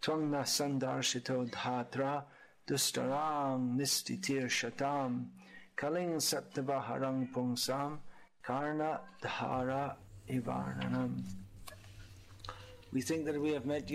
[0.00, 2.24] Tvangna sandarshito dhatra
[2.66, 5.30] dustarang nistitir shatam.
[5.76, 7.98] Kaling sattvaharang pungsam
[8.42, 9.96] karna dhara
[10.28, 11.24] ivarnanam.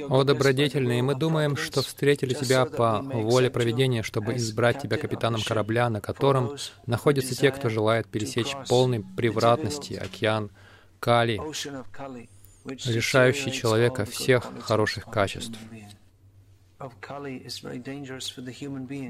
[0.09, 5.89] О добродетельный, мы думаем, что встретили Тебя по воле проведения, чтобы избрать Тебя капитаном корабля,
[5.89, 10.51] на котором находятся те, кто желает пересечь полный превратности океан
[10.99, 11.41] Кали,
[12.65, 15.57] лишающий человека всех хороших качеств.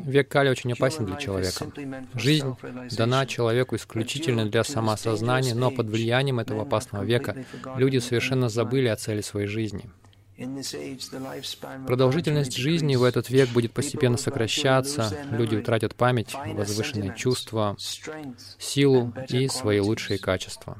[0.05, 1.71] Век Кали очень опасен для человека.
[2.13, 2.55] Жизнь
[2.95, 7.35] дана человеку исключительно для самоосознания, но под влиянием этого опасного века
[7.75, 9.89] люди совершенно забыли о цели своей жизни.
[11.87, 17.75] Продолжительность жизни в этот век будет постепенно сокращаться, люди утратят память, возвышенные чувства,
[18.59, 20.77] силу и свои лучшие качества.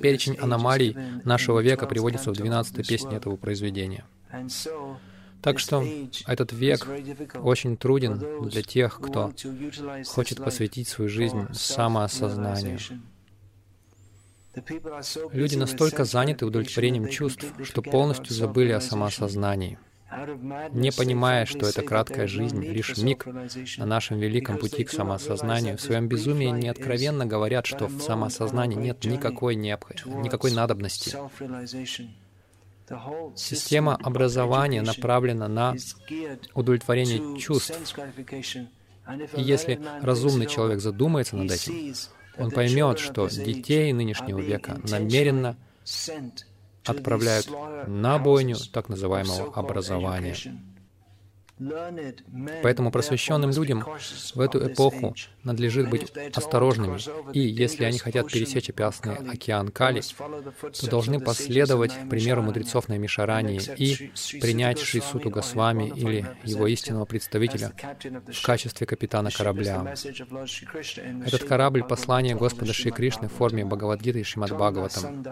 [0.00, 4.04] Перечень аномалий нашего века приводится в 12-й песне этого произведения.
[5.42, 5.84] Так что
[6.26, 6.86] этот век
[7.42, 9.32] очень труден для тех, кто
[10.06, 12.78] хочет посвятить свою жизнь самоосознанию.
[15.32, 19.78] Люди настолько заняты удовлетворением чувств, что полностью забыли о самоосознании,
[20.72, 23.26] не понимая, что эта краткая жизнь— лишь миг
[23.78, 25.76] на нашем великом пути к самоосознанию.
[25.76, 29.92] В своем безумии неоткровенно говорят, что в самоосознании нет никакой, необх...
[30.06, 31.16] никакой надобности.
[33.36, 35.74] Система образования направлена на
[36.54, 37.78] удовлетворение чувств.
[39.36, 41.94] И если разумный человек задумается над этим,
[42.38, 45.56] он поймет, что детей нынешнего века намеренно
[46.84, 47.48] отправляют
[47.86, 50.36] на бойню так называемого образования.
[52.62, 53.84] Поэтому просвещенным людям
[54.34, 56.98] в эту эпоху надлежит быть осторожными,
[57.32, 63.60] и если они хотят пересечь опасный океан Кали, то должны последовать примеру мудрецов на Мишарании
[63.76, 67.72] и принять Шри Госвами или его истинного представителя
[68.32, 69.94] в качестве капитана корабля.
[71.26, 75.24] Этот корабль— послание Господа Шри Кришны в форме Бхагавадгиты и Шримад Бхагаватам.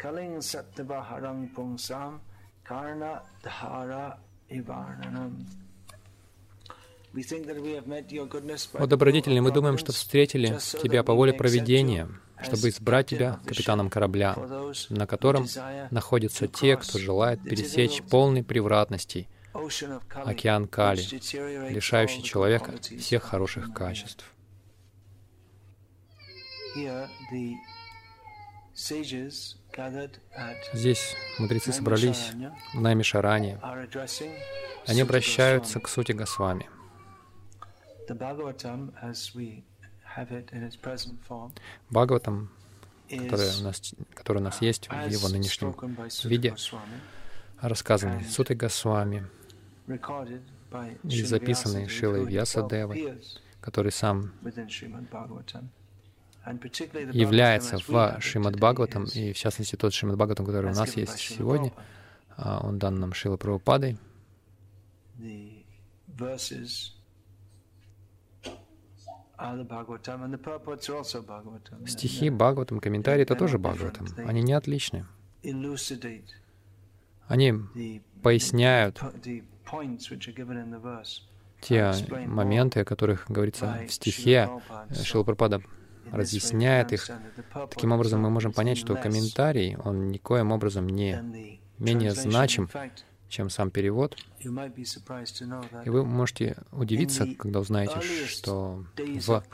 [0.00, 2.20] Kaling Sattva Harang Pungsam
[2.64, 4.18] Karna Dhara
[4.50, 5.46] Ivarnanam.
[8.74, 12.08] О добродетельный, мы думаем, что встретили Тебя по воле проведения,
[12.40, 14.36] чтобы избрать Тебя капитаном корабля,
[14.90, 15.48] на котором
[15.90, 19.28] находятся те, кто желает пересечь полный превратностей,
[20.24, 21.02] океан Кали,
[21.72, 24.24] лишающий человека всех хороших качеств.
[30.72, 32.32] Здесь мудрецы собрались
[32.74, 33.58] на Мишаране.
[34.86, 36.68] Они обращаются к сути Госвами.
[41.90, 42.50] Бхагаватам,
[43.08, 45.74] который у, нас, который у нас есть в его нынешнем
[46.24, 46.54] виде,
[47.60, 49.26] рассказанный Сутой Госвами
[51.04, 53.18] и записанный Шилой Вьясадевой,
[53.60, 54.32] который сам
[57.12, 61.72] является в Шримад Бхагаватам, и в частности тот Шримад Бхагаватам, который у нас есть сегодня,
[62.36, 63.98] а, он дан нам Шила Прабхупадой.
[71.86, 74.06] Стихи Бхагаватам, комментарии— это тоже Бхагаватам.
[74.26, 75.06] Они не отличны.
[77.26, 77.54] Они
[78.22, 79.00] поясняют
[81.60, 81.92] те
[82.26, 84.48] моменты, о которых говорится в стихе.
[85.02, 85.62] Шила Прабхупада
[86.12, 87.10] разъясняет их.
[87.70, 91.22] Таким образом, мы можем понять, что комментарий, он никоим образом не
[91.78, 92.68] менее значим,
[93.28, 94.16] чем сам перевод.
[94.40, 94.48] И
[95.90, 99.44] вы можете удивиться, когда узнаете, что в,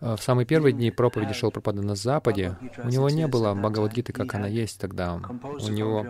[0.00, 4.48] в самые первые дни проповеди Шилпрапада на Западе у него не было Бхагавадгиты, как она
[4.48, 5.16] есть тогда.
[5.16, 6.06] У него...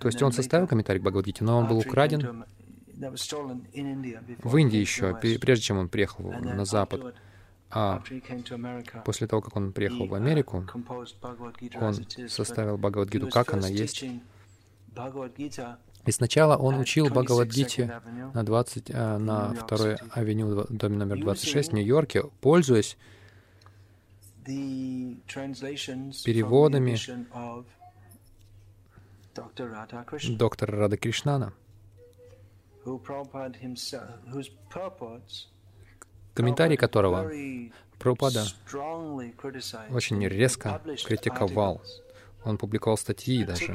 [0.00, 2.44] То есть он составил комментарий к Бхагавадгите, но он был украден
[2.96, 7.14] в Индии еще, прежде чем он приехал на Запад.
[7.70, 8.02] А
[9.04, 10.64] после того, как он приехал в Америку,
[11.80, 11.94] он
[12.28, 14.04] составил Бхагавадгиту, как она есть.
[16.06, 18.00] И сначала он учил Бхагавадгите
[18.34, 22.98] на, 20, э, на второй авеню, доме номер 26 в Нью-Йорке, пользуясь
[24.44, 26.98] переводами
[30.36, 31.54] доктора Рада Кришнана
[36.34, 37.30] комментарий которого
[37.98, 38.44] Прабхупада
[39.90, 41.80] очень резко критиковал.
[42.44, 43.74] Он публиковал статьи даже.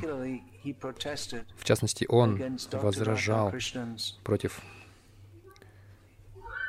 [1.58, 3.54] В частности, он возражал
[4.24, 4.62] против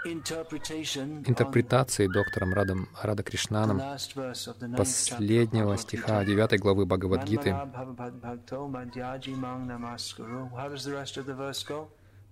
[0.05, 3.83] интерпретации доктором Радом, Рада Кришнаном
[4.77, 7.55] последнего стиха 9 главы Бхагавадгиты.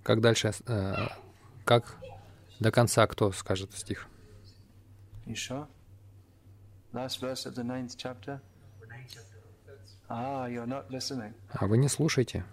[0.02, 0.94] Как дальше, э,
[1.64, 1.96] как
[2.60, 4.08] до конца кто скажет стих?
[11.50, 12.44] А вы не слушаете?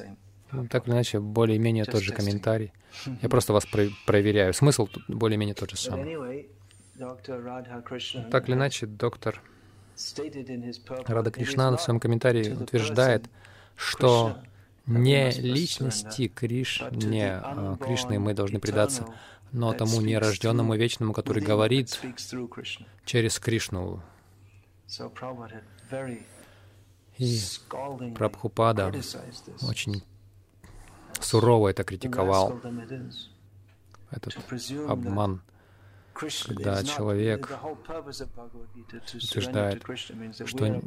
[0.00, 0.27] Ну,
[0.70, 2.72] так или иначе, более-менее тот же комментарий.
[3.22, 4.54] Я просто вас про проверяю.
[4.54, 6.48] Смысл более-менее тот же самый.
[8.30, 9.40] Так или иначе, доктор
[11.06, 13.28] Рада Кришнан в своем комментарии утверждает,
[13.76, 14.38] что
[14.86, 19.06] не личности Криш, не а, Кришны мы должны предаться,
[19.52, 22.00] но тому нерожденному вечному, который говорит
[23.04, 24.02] через Кришну.
[27.18, 27.40] И
[28.14, 28.92] Прабхупада
[29.62, 30.02] очень
[31.24, 32.60] сурово это критиковал,
[34.10, 34.36] этот
[34.88, 35.42] обман,
[36.14, 37.50] когда человек
[39.14, 39.82] утверждает,
[40.46, 40.82] что...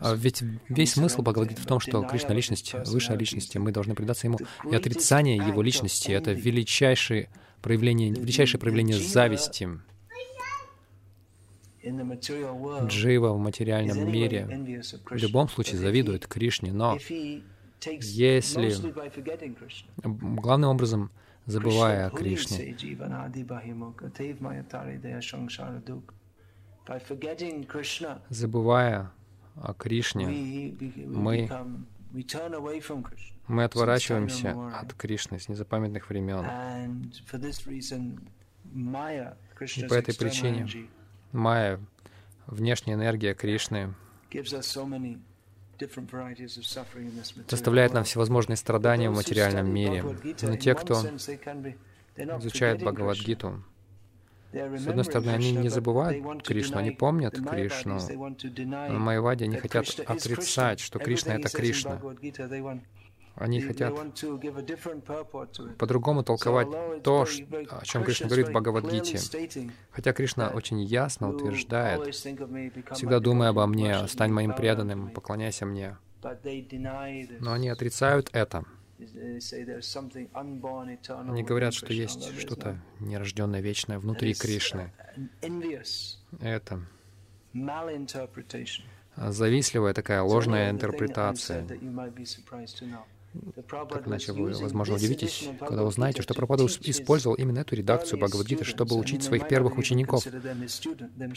[0.00, 3.94] А ведь весь смысл Бхагавадгиты в том, что Кришна— личность, высшая личность, и мы должны
[3.94, 4.38] предаться Ему.
[4.70, 7.30] И отрицание Его личности— это величайшее
[7.62, 9.68] проявление, величайшее проявление зависти.
[12.86, 14.82] Джива в материальном мире.
[15.04, 16.98] в любом случае завидует Кришне, но
[17.86, 18.74] если
[20.02, 21.10] главным образом
[21.46, 22.76] забывая о Кришне,
[28.28, 29.10] забывая
[29.56, 30.26] о Кришне,
[31.06, 31.50] мы,
[33.46, 36.44] мы отворачиваемся от Кришны с незапамятных времен.
[39.76, 40.88] И по этой причине
[41.32, 41.80] Майя,
[42.46, 43.94] внешняя энергия Кришны,
[47.48, 50.04] доставляет нам всевозможные страдания в материальном мире.
[50.42, 50.94] Но те, кто
[52.38, 53.62] изучает Бхагавадгиту,
[54.52, 57.98] с одной стороны, они не забывают Кришну, они помнят Кришну.
[58.88, 62.00] Но Майвади не хотят отрицать, что Кришна— это Кришна.
[63.36, 63.94] Они хотят
[65.78, 66.68] по-другому толковать
[67.02, 67.26] то,
[67.70, 69.18] о чем Кришна говорит в Бхагавадгите.
[69.90, 75.96] Хотя Кришна очень ясно утверждает, всегда думай обо мне, стань моим преданным, поклоняйся мне.
[77.40, 78.64] Но они отрицают это.
[81.28, 84.92] Они говорят, что есть что-то нерожденное, вечное внутри Кришны.
[86.40, 86.80] Это
[89.16, 91.66] завистливая такая ложная интерпретация.
[93.68, 98.96] Так иначе вы, возможно, удивитесь, когда узнаете, что Прабхупада использовал именно эту редакцию Бхагавадгиты, чтобы
[98.96, 100.26] учить своих первых учеников.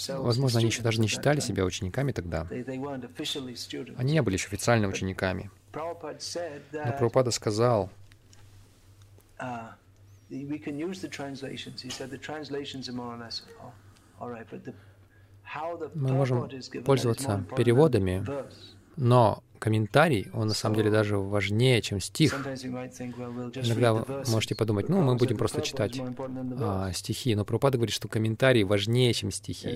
[0.09, 2.47] Возможно, они еще даже не считали себя учениками тогда.
[2.49, 5.49] Они не были еще официально учениками.
[5.73, 7.89] Но Прабхупада сказал,
[15.94, 16.49] мы можем
[16.83, 18.25] пользоваться переводами,
[18.95, 22.33] но комментарий, он на самом деле даже важнее, чем стих.
[22.33, 26.00] Иногда вы можете подумать, ну, мы будем просто читать
[26.59, 29.69] а, стихи, но Прабхупада говорит, что комментарий важнее, чем стихи.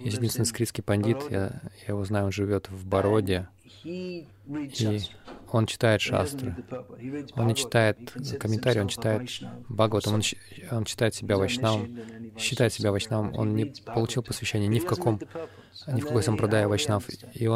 [0.00, 3.48] Есть один санскритский пандит, я, я его знаю, он живет в Бороде,
[3.84, 4.26] и
[5.52, 6.56] он читает шастры.
[7.36, 9.30] Он не читает комментарии, он читает
[9.68, 10.22] Бхагаватам, он,
[10.70, 11.98] он читает себя вайшнавом,
[12.38, 15.20] считает себя вайшнавом, он не получил посвящение ни в каком,
[15.86, 17.04] ни в какой сампрадае вайшнав,
[17.34, 17.53] и он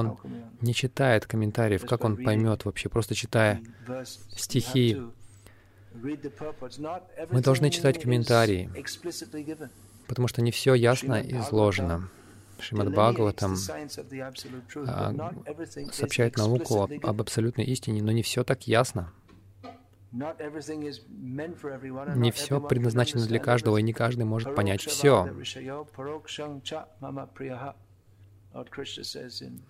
[0.61, 3.63] не читает комментариев, как он поймет вообще, просто читая
[4.05, 5.01] стихи.
[5.95, 8.71] Мы должны читать комментарии,
[10.07, 12.09] потому что не все ясно изложено.
[12.61, 13.57] Шримад Бхагаватам
[14.89, 15.33] а,
[15.93, 19.13] сообщает науку об, об абсолютной истине, но не все так ясно.
[20.11, 20.23] Не
[22.33, 25.29] все предназначено для каждого, и не каждый может понять все.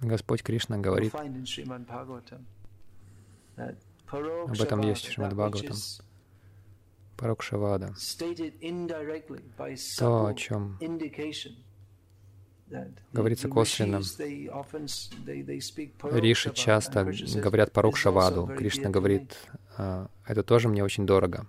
[0.00, 1.22] Господь Кришна говорит, об
[4.60, 5.76] этом есть в Шримад Бхагаватам.
[7.16, 7.94] Парокшавада.
[9.98, 10.78] То, о чем
[13.12, 14.00] говорится косвенно.
[16.18, 17.04] Риши часто
[17.40, 18.46] говорят порог Шаваду.
[18.56, 19.36] Кришна говорит,
[19.76, 21.46] «А, это тоже мне очень дорого.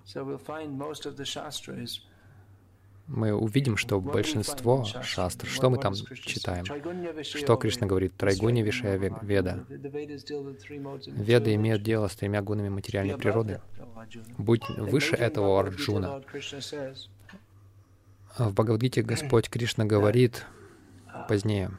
[3.10, 6.64] Мы увидим, что большинство шастр, что мы там читаем,
[7.24, 9.66] что Кришна говорит, Трайгуни Вишая Веда.
[11.08, 13.62] Веды имеют дело с тремя гунами материальной природы.
[14.38, 16.22] Будь выше этого Арджуна.
[18.38, 20.46] В Бхагавадгите Господь Кришна говорит
[21.28, 21.72] позднее,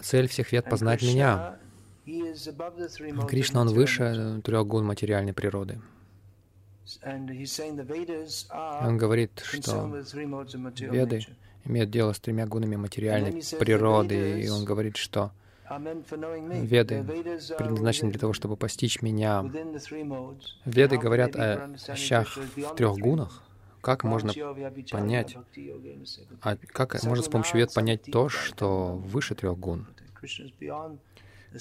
[0.00, 1.58] Цель всех вед— познать меня.
[3.28, 5.80] Кришна, Он выше трех гун материальной природы.
[8.82, 9.86] Он говорит, что
[10.80, 11.26] Веды
[11.64, 15.32] имеют дело с тремя гунами материальной природы, и он говорит, что
[15.70, 17.02] Веды
[17.56, 19.42] предназначены для того, чтобы постичь меня.
[20.66, 23.42] Веды говорят о вещах в трех гунах.
[23.80, 24.32] Как можно
[24.90, 25.36] понять,
[26.40, 29.86] а как можно с помощью вед понять то, что выше трех гун?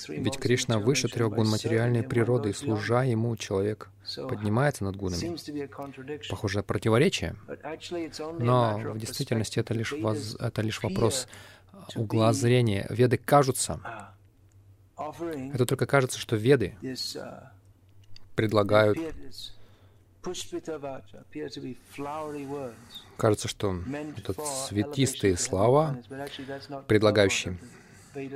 [0.07, 5.37] Ведь Кришна выше трех гун материальной природы, и служа Ему, человек поднимается над гунами.
[6.29, 7.35] Похоже, противоречие.
[8.39, 10.35] Но в действительности это лишь, воз...
[10.39, 11.27] это лишь вопрос
[11.95, 12.87] угла зрения.
[12.89, 13.79] Веды кажутся.
[14.97, 16.75] Это только кажется, что веды
[18.35, 18.97] предлагают
[23.17, 23.75] Кажется, что
[24.15, 24.33] это
[24.67, 25.97] цветистые слова,
[26.87, 27.57] предлагающие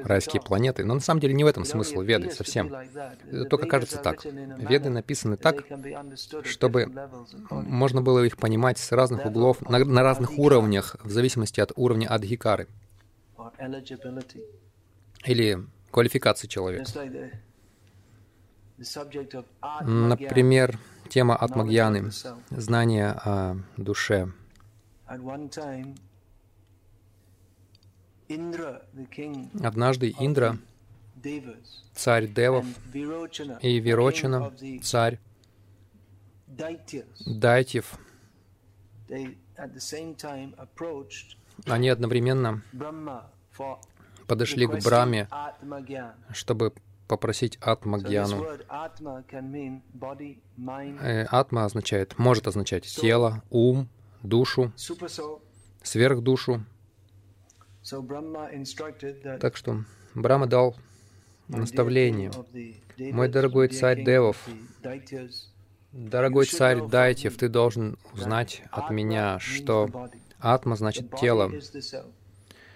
[0.03, 0.84] райские планеты.
[0.84, 2.74] Но на самом деле не в этом смысл Веды совсем.
[2.74, 4.24] Это только кажется так.
[4.25, 5.63] Веды написаны так,
[6.43, 6.91] чтобы
[7.50, 12.07] можно было их понимать с разных углов, на, на разных уровнях, в зависимости от уровня
[12.07, 12.67] Адхикары
[15.25, 15.60] или
[15.91, 16.91] квалификации человека.
[19.81, 20.79] Например,
[21.10, 22.12] тема Атмагьяны,
[22.51, 24.31] знание о душе.
[29.63, 30.57] Однажды Индра,
[31.93, 32.65] царь Девов,
[33.62, 35.19] и Вирочина, царь
[36.48, 37.98] Дайтьев,
[41.65, 42.62] они одновременно
[44.27, 45.27] подошли к Браме,
[46.34, 46.74] чтобы
[47.07, 48.46] попросить Атмагьяну.
[51.00, 53.88] Э, атма означает, может означать тело, ум,
[54.22, 54.74] душу,
[55.81, 56.65] сверхдушу.
[59.39, 60.75] Так что Брама дал
[61.48, 62.32] наставление.
[62.98, 64.48] Мой дорогой царь Девов,
[65.91, 71.51] дорогой царь Дайтев, ты должен узнать от меня, что Атма значит тело.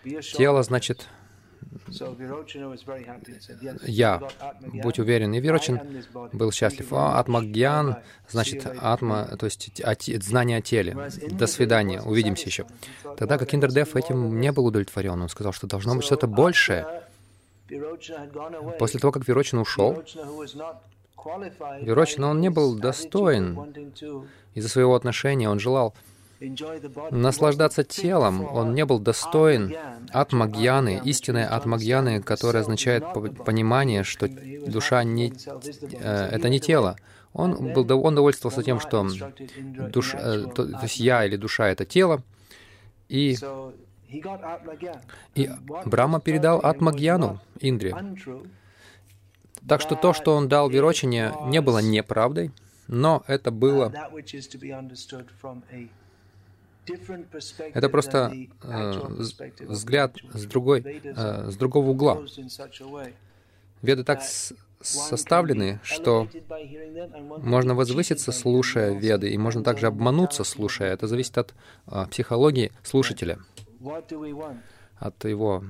[0.03, 1.07] Тело значит
[3.87, 4.21] я,
[4.83, 5.33] будь уверен.
[5.33, 5.79] И Вирочин
[6.33, 6.91] был счастлив.
[6.91, 7.97] А Атмагьян,
[8.29, 9.71] значит, Атма, то есть
[10.23, 10.97] знание о теле.
[11.31, 12.65] До свидания, увидимся еще.
[13.17, 15.21] Тогда как Индердев этим не был удовлетворен.
[15.21, 17.03] Он сказал, что должно быть что-то большее.
[18.79, 20.03] После того, как Вирочин ушел,
[21.81, 23.73] Вирочин, он не был достоин
[24.55, 25.93] из-за своего отношения, он желал
[27.11, 28.45] наслаждаться телом.
[28.45, 29.75] Он не был достоин
[30.11, 33.03] атмагьяны, истинной атмагьяны, которая означает
[33.45, 35.33] понимание, что душа не,
[35.93, 36.97] э, это не тело.
[37.33, 39.07] Он, был, он довольствовался тем, что
[39.93, 42.23] душ, э, то, то есть я или душа— это тело,
[43.07, 43.37] и,
[45.35, 45.49] и
[45.85, 47.95] Брама передал Атмагьяну Индре.
[49.67, 52.51] Так что то, что он дал Вирочине, не было неправдой,
[52.87, 53.93] но это было
[57.73, 58.33] это просто
[58.63, 59.01] э,
[59.59, 62.23] взгляд с, другой, э, с другого угла.
[63.81, 64.21] Веды так
[64.81, 66.27] составлены, что
[67.37, 70.93] можно возвыситься, слушая веды, и можно также обмануться, слушая.
[70.93, 71.53] Это зависит от
[71.87, 73.39] э, психологии слушателя,
[74.99, 75.63] от его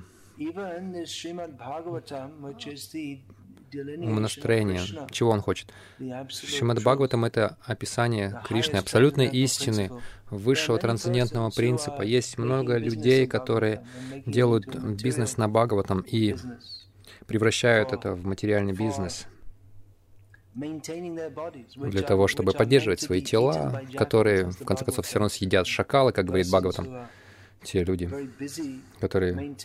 [3.73, 5.69] умонастроения, чего он хочет.
[6.29, 9.91] Шримад Бхагаватам— это описание Кришны, абсолютной истины,
[10.29, 12.01] высшего трансцендентного принципа.
[12.01, 13.85] Есть много людей, которые
[14.25, 14.67] делают
[15.01, 16.35] бизнес на Бхагаватам и
[17.27, 19.27] превращают это в материальный бизнес
[20.53, 26.25] для того, чтобы поддерживать свои тела, которые, в конце концов, все равно съедят шакалы, как
[26.25, 27.07] говорит Бхагаватам.
[27.63, 28.09] Те люди,
[28.99, 29.55] которые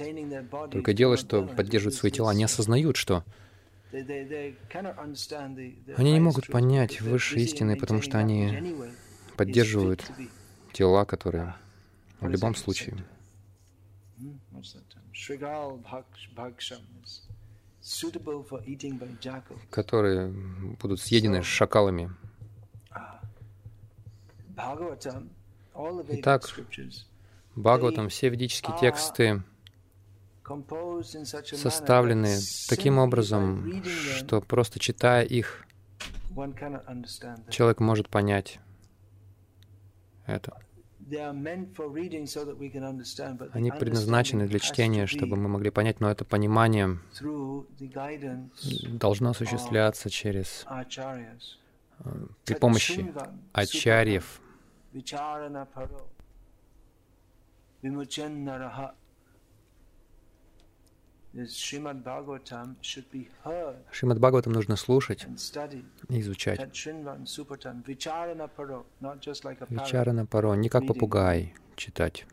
[0.71, 3.25] только делают, что поддерживают свои тела, не осознают, что
[5.97, 8.75] они не могут понять высшие истины, потому что они
[9.37, 10.11] поддерживают
[10.73, 11.55] тела, которые
[12.21, 12.97] в любом случае
[19.71, 20.29] которые
[20.81, 22.11] будут съедены шакалами.
[26.09, 26.43] Итак,
[27.55, 29.43] Бхагаватам, все ведические тексты
[31.55, 32.37] составлены
[32.69, 33.83] таким образом,
[34.17, 35.67] что просто читая их,
[37.51, 38.61] человек может понять
[40.27, 40.59] это.
[43.53, 46.99] Они предназначены для чтения, чтобы мы могли понять, но это понимание
[48.89, 50.67] должно осуществляться через
[52.01, 53.15] э, при помощи
[53.53, 54.41] ачарьев,
[63.91, 65.27] Шримад Бхагаватам нужно слушать
[66.09, 66.61] и изучать.
[69.69, 72.27] Вичарана паро, не как попугай читать.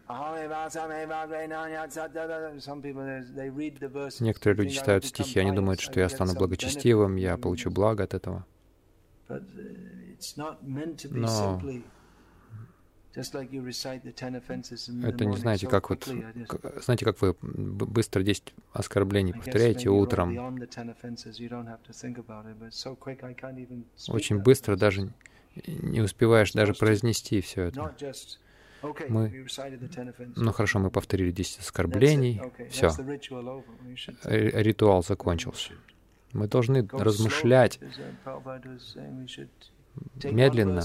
[4.19, 8.45] Некоторые люди читают стихи, они думают, что я стану благочестивым, я получу благо от этого.
[11.11, 11.61] Но
[13.15, 13.45] это
[15.25, 16.09] не знаете, как вот,
[16.83, 20.57] знаете, как вы быстро 10 оскорблений повторяете утром.
[24.07, 25.13] Очень быстро даже
[25.67, 27.93] не успеваешь даже произнести все это.
[29.07, 29.45] Мы,
[30.35, 32.89] ну хорошо, мы повторили 10 оскорблений, все,
[34.25, 35.73] ритуал закончился.
[36.33, 37.79] Мы должны размышлять
[40.23, 40.83] медленно.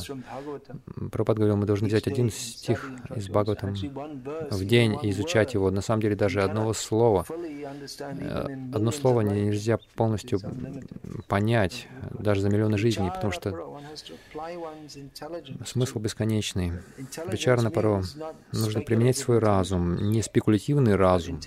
[1.10, 3.74] Пропад говорил, мы должны взять один стих из Бхагаватам
[4.50, 5.70] в день и изучать его.
[5.70, 10.40] На самом деле даже одного слова, э, одно слово нельзя полностью
[11.26, 11.88] понять,
[12.18, 13.78] даже за миллионы жизней, потому что
[15.64, 16.72] смысл бесконечный.
[17.26, 18.02] Вичарна паро
[18.52, 21.40] нужно применять свой разум, не спекулятивный разум,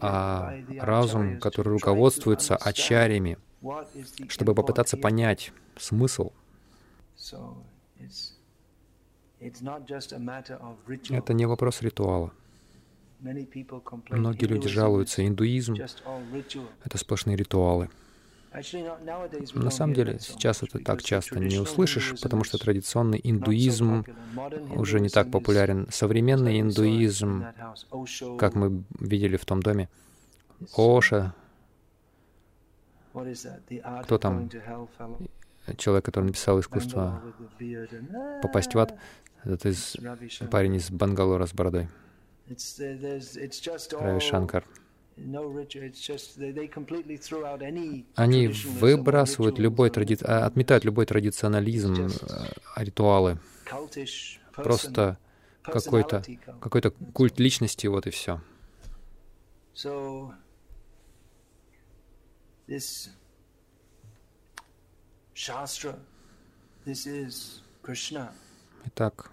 [0.00, 3.38] а разум, который руководствуется ачарями,
[4.28, 6.32] чтобы попытаться понять смысл
[11.10, 12.32] это не вопрос ритуала.
[13.20, 15.74] Многие люди жалуются, индуизм—
[16.84, 17.90] это сплошные ритуалы.
[18.52, 24.04] На самом деле, сейчас это так часто не услышишь, потому что традиционный индуизм
[24.74, 25.86] уже не так популярен.
[25.90, 27.44] Современный индуизм,
[28.38, 29.88] как мы видели в том доме,
[30.76, 31.34] Оша,
[34.02, 34.50] кто там,
[35.76, 37.22] человек, который написал искусство
[38.42, 38.98] попасть в ад,
[39.44, 39.96] это из,
[40.50, 41.88] парень из Бангалора с бородой.
[44.00, 44.64] Рави Шанкар.
[48.14, 50.18] Они выбрасывают любой тради...
[50.22, 52.08] А, отметают любой традиционализм,
[52.74, 53.38] а, ритуалы.
[54.54, 55.18] Просто
[55.62, 56.22] какой-то
[56.60, 58.40] какой культ личности, вот и все.
[68.84, 69.30] Итак,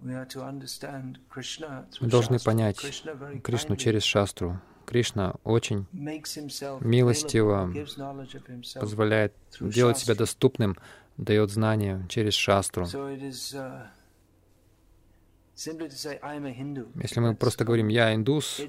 [0.00, 0.26] мы
[2.00, 3.04] должны понять
[3.42, 4.60] Кришну через шастру.
[4.84, 7.72] Кришна очень милостиво
[8.74, 10.76] позволяет делать себя доступным,
[11.16, 12.84] дает знания через шастру.
[12.84, 13.86] Uh,
[17.02, 18.60] Если мы просто говорим «я индус»,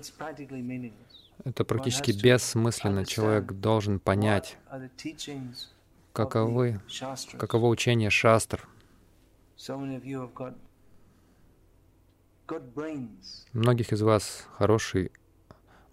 [1.43, 3.05] это практически бессмысленно.
[3.05, 4.57] Человек должен понять,
[6.13, 6.79] каковы,
[7.37, 8.67] каково учение шастр.
[13.53, 15.11] Многих из вас хороший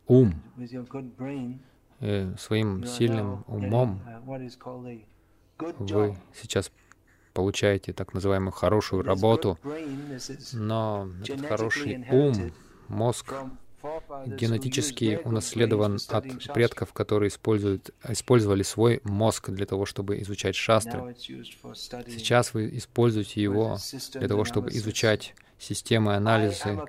[0.07, 0.35] ум,
[2.01, 4.03] и своим сильным умом
[5.79, 6.71] вы сейчас
[7.33, 9.59] получаете так называемую хорошую работу,
[10.53, 12.53] но этот хороший ум,
[12.89, 13.35] мозг
[14.27, 21.15] генетически унаследован от предков, которые используют, использовали свой мозг для того, чтобы изучать шастры.
[21.19, 23.79] Сейчас вы используете его
[24.15, 26.87] для того, чтобы изучать системы анализа.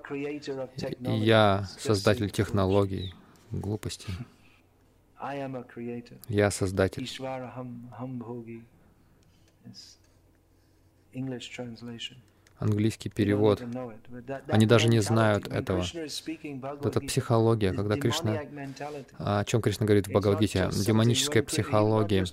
[1.00, 3.14] Я создатель технологий,
[3.52, 4.14] глупостей.
[6.28, 7.08] Я создатель.
[11.14, 12.16] English translation
[12.62, 13.62] английский перевод.
[14.48, 15.84] Они даже не знают этого.
[16.84, 18.42] Это психология, когда Кришна...
[19.18, 20.70] О чем Кришна говорит в Бхагавадгите?
[20.72, 22.26] Демоническая психология.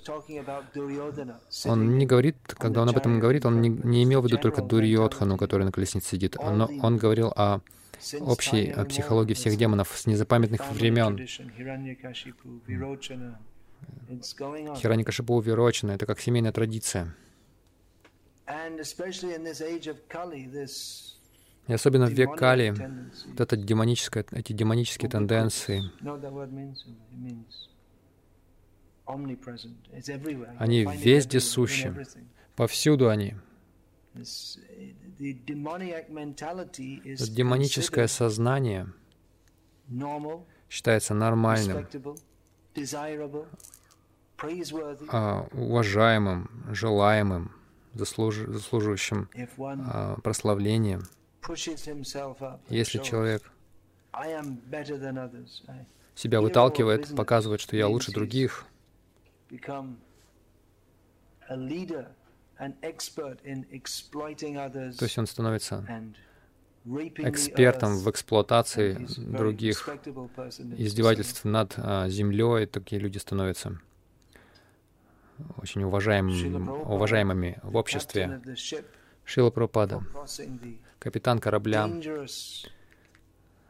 [1.65, 4.61] Он не говорит, когда он об этом говорит, он не, не имел в виду только
[4.61, 7.59] Дурьотхану, который на колеснице сидит, но он говорил о
[8.21, 11.17] общей психологии всех демонов с незапамятных времен.
[14.77, 17.15] Хираникашипу Вирочина— это как семейная традиция.
[21.67, 22.71] И особенно в век Кали,
[23.27, 25.83] вот это демоническое, эти демонические тенденции,
[30.57, 31.93] они везде сущи,
[32.55, 33.35] повсюду они.
[37.29, 38.87] Демоническое сознание
[40.69, 41.87] считается нормальным,
[45.11, 47.58] а, уважаемым, желаемым,
[47.93, 48.37] заслуж...
[48.47, 51.01] заслуживающим а, прославления.
[52.69, 53.51] Если человек
[56.15, 58.65] себя выталкивает, показывает, что я лучше других,
[59.49, 59.95] то
[65.05, 65.85] есть он становится
[66.85, 69.87] экспертом в эксплуатации других,
[70.77, 73.79] издевательств над а, землей, такие люди становятся
[75.57, 78.41] очень уважаемыми, уважаемыми в обществе.
[79.23, 80.03] Шила Прабхупада,
[80.97, 82.27] капитан корабля, на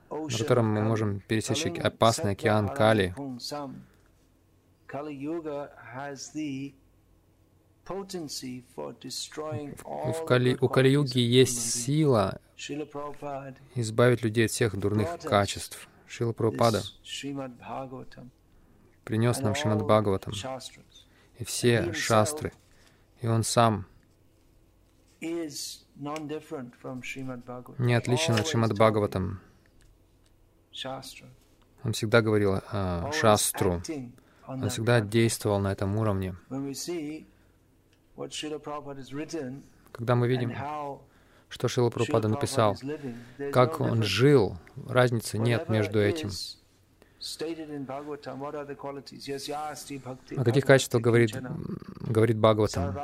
[0.10, 3.14] котором мы можем пересечь опасный океан Кали.
[10.06, 12.40] В Кали, у Кали-юги есть сила
[13.76, 15.90] избавить людей от всех дурных качеств.
[16.08, 16.82] Шила Прабхупада
[19.10, 20.34] принес нам Шримад Бхагаватам
[21.40, 22.52] и все шастры,
[23.22, 23.86] и он сам
[25.22, 29.42] не отличен от Шримад Бхагаватам.
[31.84, 33.82] Он всегда говорил о шастру.
[34.48, 36.36] Он всегда действовал на этом уровне.
[39.92, 40.54] Когда мы видим,
[41.48, 42.78] что Шила Прабхупада написал,
[43.54, 46.30] как он жил, разницы нет между этим.
[50.38, 51.36] О каких качествах говорит,
[52.02, 52.96] говорит Бхагаватам?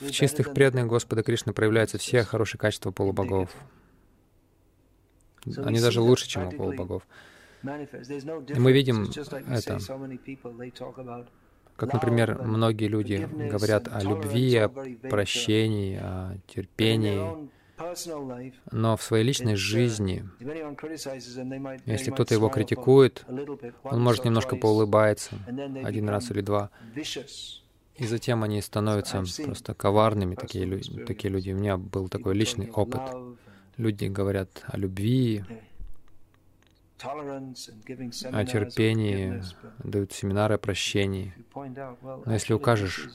[0.00, 3.54] В чистых преданных Господа Кришны проявляются все хорошие качества полубогов.
[5.58, 7.06] Они даже лучше, чем у полубогов.
[7.62, 9.04] И мы видим
[9.48, 9.78] это.
[11.76, 17.50] Как, например, многие люди говорят о любви, о прощении, о терпении,
[18.70, 20.24] но в своей личной жизни,
[21.86, 23.24] если кто-то его критикует,
[23.82, 25.36] он может немножко поулыбаться
[25.82, 26.70] один раз или два,
[27.96, 31.50] и затем они становятся просто коварными, такие, люди, такие люди.
[31.50, 33.02] У меня был такой личный опыт.
[33.76, 35.44] Люди говорят о любви,
[37.04, 39.42] о терпении,
[39.82, 41.34] дают семинары о прощении.
[41.54, 43.08] Но если укажешь,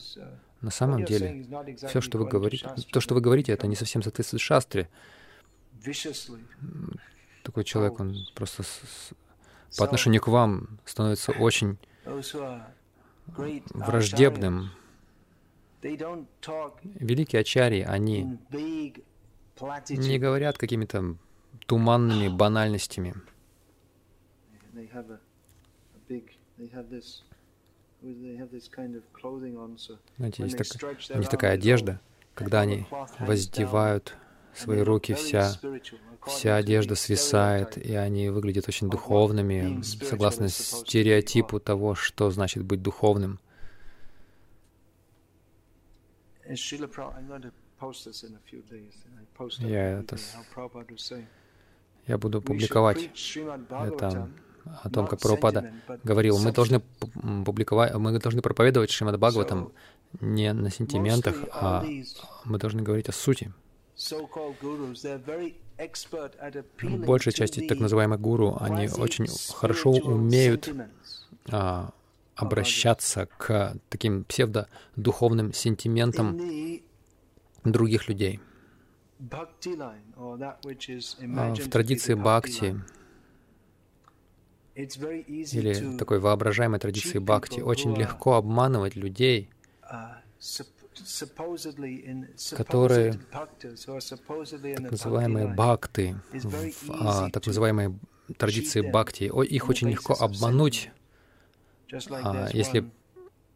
[0.62, 1.45] на самом деле,
[1.88, 4.89] все, что вы говорите, то, что вы говорите, это не совсем соответствует шастре.
[7.43, 9.13] Такой человек, он просто с,
[9.78, 11.78] по отношению к вам становится очень
[13.28, 14.71] враждебным.
[15.82, 18.38] Великие ачарьи, они
[19.89, 21.15] не говорят какими-то
[21.65, 23.15] туманными банальностями.
[30.17, 31.99] Знаете, есть так, у них такая одежда,
[32.35, 32.85] когда они
[33.19, 34.15] воздевают
[34.53, 35.53] свои руки, вся,
[36.25, 43.39] вся одежда свисает, и они выглядят очень духовными, согласно стереотипу того, что значит быть духовным.
[49.59, 50.17] Я это
[52.07, 53.09] я буду публиковать
[53.69, 54.29] это
[54.84, 56.82] о том, как Прабхупада говорил, мы должны
[57.45, 59.71] публиковать, мы должны проповедовать Шримад Бхагаватам
[60.21, 61.86] не на сентиментах, а
[62.45, 63.53] мы должны говорить о сути.
[66.82, 70.69] Большая часть так называемых гуру, они очень хорошо умеют
[71.51, 71.91] а,
[72.36, 76.39] обращаться к таким псевдодуховным сентиментам
[77.63, 78.39] других людей.
[79.19, 79.47] А
[81.56, 82.80] в традиции бхакти
[84.77, 87.61] или такой воображаемой традиции бхакти.
[87.61, 89.49] очень легко обманывать людей,
[92.55, 97.97] которые так называемые бхакты, в а, так называемой
[98.37, 100.91] традиции бхакти, их очень легко обмануть,
[102.11, 102.85] а, если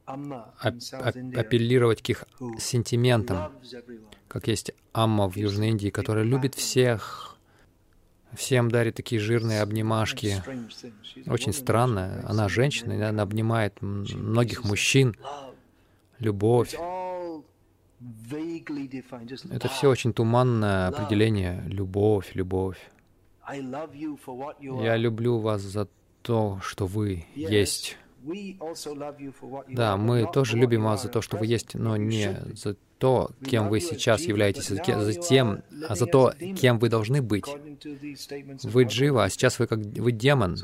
[0.05, 2.25] апеллировать к их
[2.57, 3.51] сентиментам,
[4.27, 7.30] как есть Амма в Южной Индии, которая любит всех,
[8.35, 10.41] всем дарит такие жирные обнимашки.
[11.27, 12.23] Очень странно.
[12.27, 15.15] Она женщина, и она обнимает многих мужчин.
[16.19, 16.75] Любовь.
[19.51, 21.63] Это все очень туманное определение.
[21.67, 22.77] Любовь, любовь.
[23.49, 25.87] Я люблю вас за
[26.21, 27.97] то, что вы есть.
[29.69, 33.69] Да, мы тоже любим вас за то, что вы есть, но не за то, кем
[33.69, 37.45] вы сейчас являетесь, за тем, а за то, кем вы должны быть.
[38.63, 40.55] Вы джива, а сейчас вы как вы демон,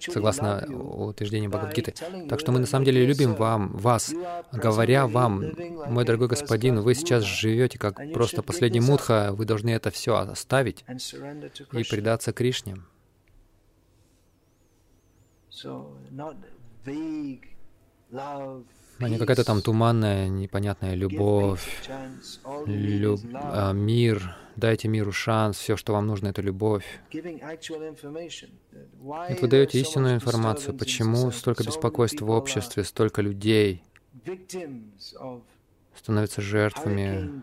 [0.00, 1.94] согласно утверждениям Бхагавадгиты.
[2.28, 4.14] Так что мы на самом деле любим вам, вас,
[4.50, 5.44] говоря вам,
[5.88, 10.84] мой дорогой господин, вы сейчас живете как просто последний мудха, вы должны это все оставить
[10.88, 12.76] и предаться Кришне
[18.98, 21.82] а не какая-то там туманная, непонятная любовь,
[22.66, 23.20] люб...
[23.34, 26.84] а, мир, дайте миру шанс, все, что вам нужно, это любовь.
[29.00, 33.82] Вот вы даете истинную информацию, почему столько беспокойства в обществе, столько людей
[35.96, 37.42] становятся жертвами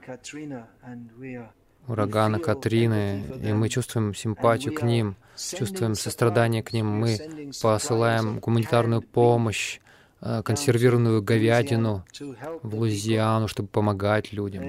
[1.91, 9.01] урагана Катрины, и мы чувствуем симпатию к ним, чувствуем сострадание к ним, мы посылаем гуманитарную
[9.01, 9.79] помощь,
[10.21, 12.03] консервированную говядину
[12.61, 14.63] в Луизиану, чтобы помогать людям.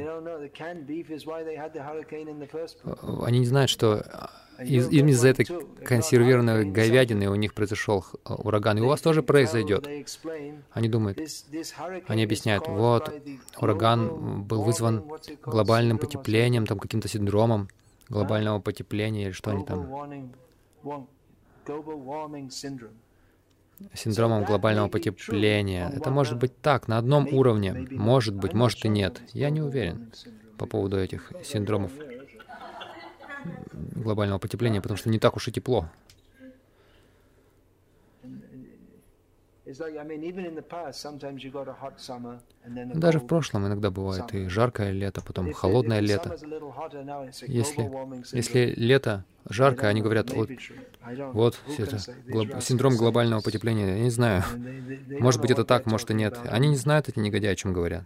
[3.25, 4.03] Они не знают, что
[4.59, 5.47] из, из-за этой
[5.85, 9.87] консервированной говядины у них произошел ураган, и у вас тоже произойдет.
[10.73, 11.19] Они думают,
[12.07, 13.13] они объясняют, вот,
[13.59, 15.05] ураган был вызван
[15.43, 17.69] глобальным потеплением, там каким-то синдромом
[18.09, 19.89] глобального потепления, или что они там
[23.95, 25.91] синдромом глобального потепления.
[25.95, 27.87] Это может быть так, на одном уровне.
[27.91, 29.23] Может быть, может и нет.
[29.33, 30.13] Я не уверен
[30.59, 31.93] по поводу этих синдромов
[33.75, 35.89] глобального потепления, потому что не так уж и тепло.
[42.95, 46.37] Даже в прошлом иногда бывает и жаркое лето, потом холодное лето.
[47.47, 50.51] Если, если лето жаркое, они говорят, вот,
[51.33, 53.97] вот это, глоб, синдром глобального потепления.
[53.97, 54.45] Я не знаю.
[55.21, 56.39] Может быть, это так, может и нет.
[56.49, 58.05] Они не знают, эти негодяи, о чем говорят.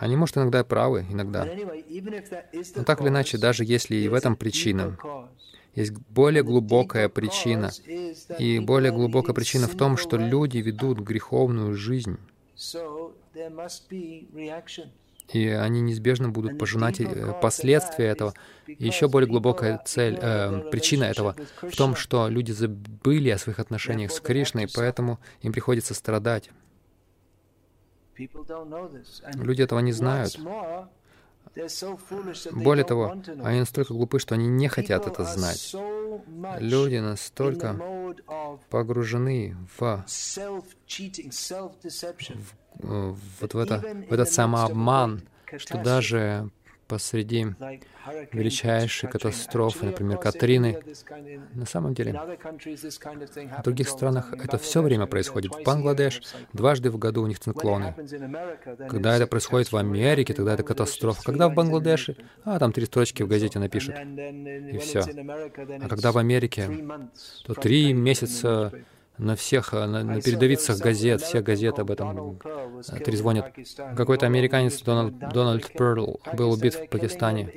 [0.00, 1.44] Они, может, иногда правы, иногда.
[1.44, 4.96] Но так или иначе, даже если и в этом причина,
[5.74, 7.70] есть более глубокая причина.
[8.38, 12.18] И более глубокая причина в том, что люди ведут греховную жизнь.
[15.32, 18.34] И они неизбежно будут пожинать э, последствия этого.
[18.66, 23.58] И еще более глубокая цель, э, причина этого в том, что люди забыли о своих
[23.58, 26.50] отношениях с Кришной, поэтому им приходится страдать.
[28.16, 30.38] Люди этого не знают.
[32.52, 35.74] Более того, они настолько глупы, что они не хотят это знать.
[36.60, 37.78] Люди настолько
[38.70, 40.06] погружены в, в,
[42.80, 45.22] вот в, это, в этот самообман,
[45.58, 46.50] что даже
[46.92, 47.46] посреди
[48.32, 50.78] величайшей катастрофы, например, Катрины.
[51.54, 55.54] На самом деле, в других странах это все время происходит.
[55.54, 56.20] В Бангладеш
[56.52, 57.94] дважды в году у них циклоны.
[58.90, 61.22] Когда это происходит в Америке, тогда это катастрофа.
[61.22, 65.00] Когда в Бангладеше, а там три строчки в газете напишут, и все.
[65.00, 66.68] А когда в Америке,
[67.46, 68.70] то три месяца
[69.18, 72.38] на всех, э, на, на передовицах газет, все газеты об этом
[73.04, 73.52] трезвонят.
[73.96, 77.52] Какой-то американец Дональд, Дональд Перл был убит в Пакистане.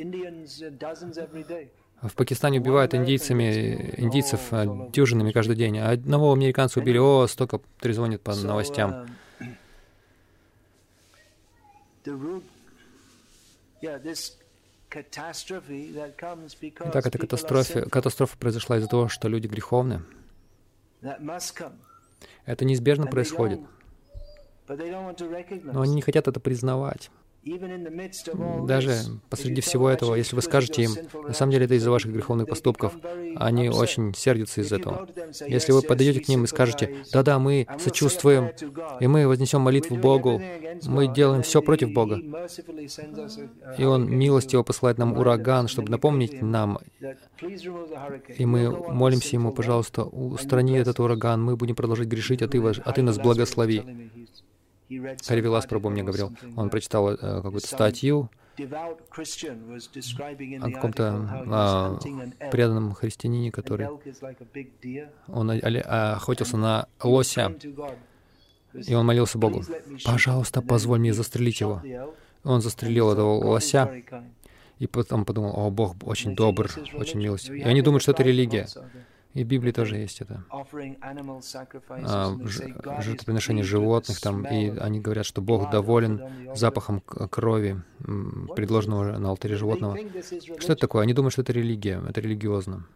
[2.02, 5.80] В Пакистане убивают индийцами, индийцев э, дюжинами каждый день.
[5.80, 9.08] А одного американца убили, о, столько трезвонит по новостям.
[16.86, 20.02] Итак, эта катастрофа, катастрофа произошла из-за того, что люди греховны.
[22.46, 23.60] Это неизбежно происходит.
[24.68, 27.12] Но они не хотят это признавать.
[28.67, 28.97] Даже
[29.29, 30.91] посреди всего этого, если вы скажете им,
[31.27, 32.93] на самом деле это из-за ваших греховных поступков,
[33.36, 35.08] они очень сердятся из-за этого.
[35.47, 38.49] Если вы подойдете к ним и скажете, да-да, мы сочувствуем,
[38.99, 40.41] и мы вознесем молитву Богу,
[40.86, 42.19] мы делаем все против Бога,
[43.77, 46.79] и Он милостиво посылает нам ураган, чтобы напомнить нам,
[48.38, 52.91] и мы молимся Ему, пожалуйста, устрани этот ураган, мы будем продолжать грешить, а Ты, а
[52.91, 53.84] ты нас благослови.
[54.89, 58.30] Харивилас Прабhu мне говорил, он прочитал э, какую-то статью
[60.62, 62.00] о каком-то а,
[62.52, 63.89] преданном христианине, который
[65.28, 67.56] он охотился на лося,
[68.74, 69.63] и он молился Богу,
[70.06, 71.82] «Пожалуйста, позволь мне застрелить его».
[72.43, 74.04] Он застрелил этого лося,
[74.78, 77.60] и потом подумал, «О, Бог очень добр, очень милостивый».
[77.60, 78.67] И они думают, что это религия.
[79.36, 80.45] И в Библии тоже есть это.
[80.50, 82.38] А,
[83.02, 89.98] жертвоприношение животных там, и они говорят, что Бог доволен запахом крови, предложенного на алтаре животного.
[90.58, 91.04] Что это такое?
[91.04, 92.88] Они думают, что это религия, это религиозно.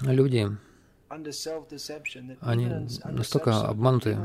[0.00, 0.48] Люди
[2.40, 2.68] Они
[3.04, 4.18] настолько обмануты,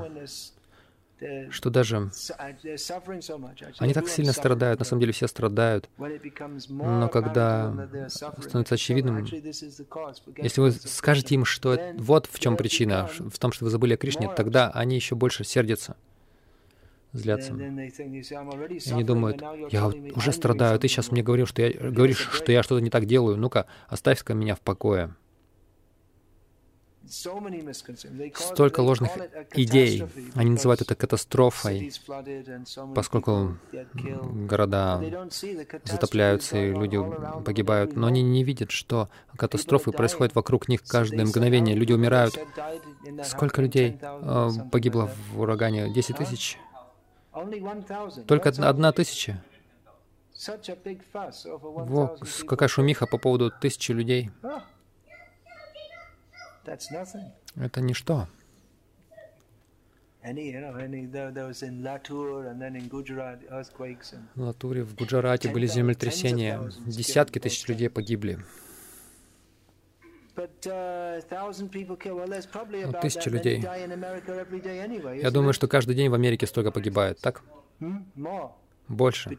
[1.50, 2.12] что даже
[3.80, 5.90] они так сильно страдают, на самом деле все страдают,
[6.70, 7.90] но когда
[8.40, 9.26] становится очевидным,
[10.38, 13.98] если вы скажете им, что вот в чем причина, в том, что вы забыли о
[13.98, 15.96] Кришне, тогда они еще больше сердятся
[17.12, 17.54] злятся.
[17.54, 22.82] Они думают, я уже страдаю, ты сейчас мне говоришь, что я, говоришь, что я что-то
[22.82, 25.16] не так делаю, ну-ка, оставь-ка меня в покое.
[28.36, 29.12] Столько ложных
[29.54, 30.04] идей.
[30.36, 31.92] Они называют это катастрофой,
[32.94, 33.58] поскольку
[33.94, 35.02] города
[35.84, 37.00] затопляются и люди
[37.44, 37.96] погибают.
[37.96, 41.76] Но они не видят, что катастрофы происходят вокруг них каждое мгновение.
[41.76, 42.40] Люди умирают.
[43.24, 45.92] Сколько людей э, погибло в урагане?
[45.92, 46.58] Десять тысяч?
[48.28, 49.44] Только одна тысяча.
[51.62, 52.18] Во,
[52.48, 54.32] какая шумиха по поводу тысячи людей.
[57.56, 58.28] Это ничто.
[64.36, 66.60] В Латуре, в Гуджарате были землетрясения.
[66.86, 68.40] Десятки тысяч людей погибли.
[70.36, 70.44] Ну,
[73.02, 73.62] тысячи людей.
[75.22, 77.42] Я думаю, что каждый день в Америке столько погибает, так?
[78.90, 79.30] Больше.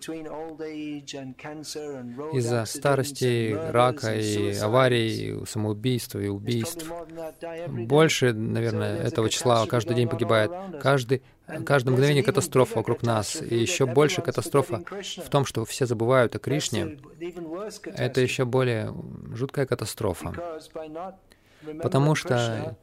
[2.32, 6.86] Из-за старости, рака и аварий, самоубийства и убийств.
[7.68, 10.50] Больше, наверное, этого числа каждый день погибает.
[10.80, 11.22] Каждый,
[11.66, 13.42] каждое мгновение катастрофа вокруг нас.
[13.42, 14.82] И еще больше катастрофа
[15.16, 16.98] в том, что все забывают о Кришне.
[17.84, 18.94] Это еще более
[19.34, 20.32] жуткая катастрофа.
[21.82, 22.76] Потому что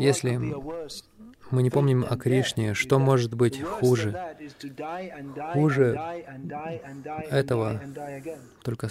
[0.00, 0.36] если
[1.50, 4.36] мы не помним о Кришне, что может быть хуже?
[5.52, 6.00] Хуже
[7.30, 7.80] этого
[8.62, 8.88] только...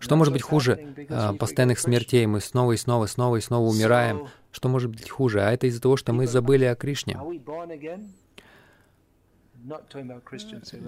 [0.00, 2.24] Что может быть хуже а, постоянных смертей?
[2.26, 4.28] Мы снова и снова, снова и снова умираем.
[4.52, 5.42] Что может быть хуже?
[5.42, 7.18] А это из-за того, что мы забыли о Кришне.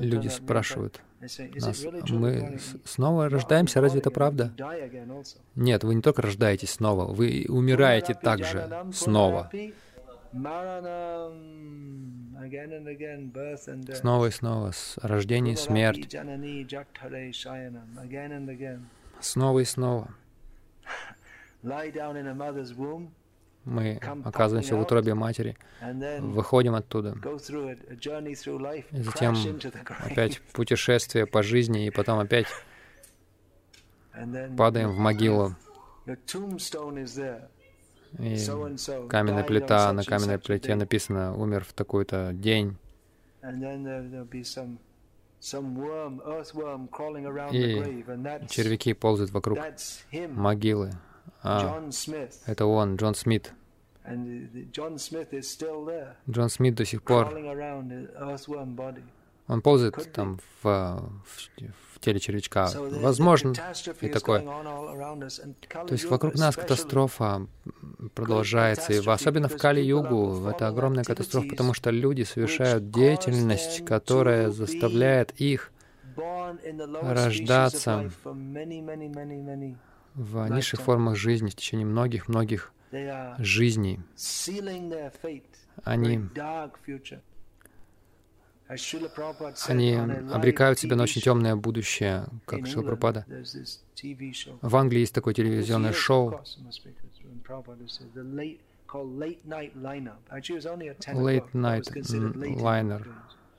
[0.01, 4.53] Люди спрашивают нас, мы снова рождаемся, разве это правда?
[5.55, 9.51] Нет, вы не только рождаетесь снова, вы умираете также снова.
[13.95, 16.17] Снова и снова, рождение и смерть.
[19.21, 20.15] Снова и снова
[23.65, 25.57] мы оказываемся в утробе матери,
[26.21, 27.17] выходим оттуда,
[28.91, 29.37] и затем
[30.05, 32.47] опять путешествие по жизни, и потом опять
[34.57, 35.55] падаем в могилу.
[38.19, 38.37] И
[39.09, 42.77] каменная плита, на каменной плите написано «умер в такой-то день».
[43.43, 43.47] И
[48.49, 49.59] червяки ползают вокруг
[50.29, 50.91] могилы.
[51.43, 51.83] А,
[52.47, 53.53] это он, Джон Смит.
[54.07, 54.99] Джон
[56.49, 57.35] Смит до сих пор.
[59.49, 61.23] Он ползает там в, в,
[61.95, 62.69] в теле червячка.
[62.77, 63.55] Возможно,
[64.01, 64.43] и такое.
[64.43, 67.47] То есть вокруг нас катастрофа
[68.15, 75.33] продолжается, и особенно в Кали-Югу это огромная катастрофа, потому что люди совершают деятельность, которая заставляет
[75.41, 75.73] их
[77.03, 78.11] рождаться
[80.15, 82.73] в низших формах жизни в течение многих-многих
[83.39, 84.01] жизней.
[85.85, 86.21] Они,
[89.67, 89.95] они
[90.33, 93.27] обрекают себя на очень темное будущее, как Шилапрапада.
[94.63, 96.41] В Англии есть такое телевизионное шоу,
[101.13, 101.85] Late Night
[102.37, 103.07] Liner.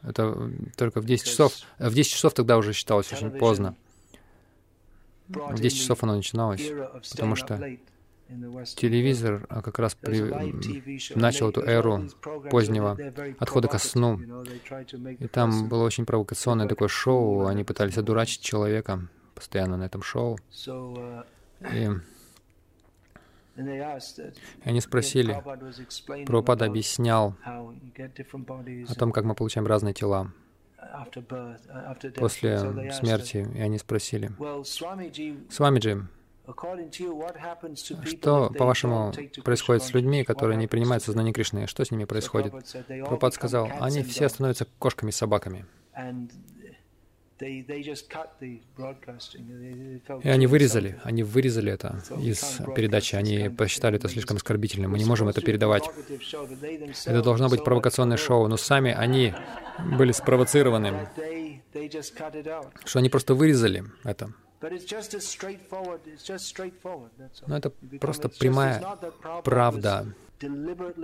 [0.04, 1.54] Это только в 10 часов.
[1.78, 3.76] В 10 часов тогда уже считалось очень поздно.
[5.34, 6.72] В 10 часов оно начиналось,
[7.12, 7.58] потому что
[8.76, 11.16] телевизор а, как раз при...
[11.16, 12.10] начал эту эру
[12.50, 12.98] позднего
[13.40, 14.20] отхода ко сну.
[15.20, 17.48] И там было очень провокационное такое шоу.
[17.48, 20.38] Они пытались одурачить человека постоянно на этом шоу.
[21.74, 21.90] И
[23.58, 25.42] и они спросили,
[26.26, 30.32] Прабхупада объяснял о том, как мы получаем разные тела.
[30.82, 34.32] Uh, после смерти, и они спросили,
[35.50, 36.08] «Свамиджи,
[38.06, 39.14] что, по-вашему,
[39.44, 41.68] происходит с людьми, которые не принимают сознание Кришны?
[41.68, 42.54] Что с ними происходит?»
[42.88, 45.66] Прабхупад сказал, «Они все становятся кошками собаками».
[50.24, 53.16] И они вырезали, они вырезали это из передачи.
[53.16, 54.92] Они посчитали это слишком оскорбительным.
[54.92, 55.90] Мы не можем это передавать.
[57.06, 59.34] Это должно быть провокационное шоу, но сами они
[59.98, 61.08] были спровоцированы,
[62.86, 64.32] что они просто вырезали это.
[67.48, 68.84] Но это просто прямая
[69.44, 70.14] правда.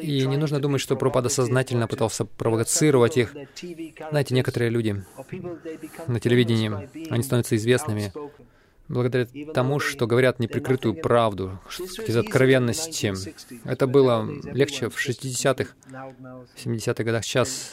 [0.02, 3.36] И не нужно думать, что Пропада сознательно пытался провоцировать их.
[4.10, 5.04] Знаете, некоторые люди
[6.08, 6.72] на телевидении,
[7.12, 8.12] они становятся известными
[8.88, 11.60] благодаря тому, что говорят неприкрытую правду,
[12.06, 13.14] из откровенности.
[13.66, 15.74] Это было легче в 60-х,
[16.56, 17.24] 70-х годах.
[17.24, 17.72] Сейчас